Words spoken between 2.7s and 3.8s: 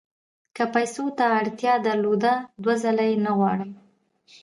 ځله یې نه غواړم.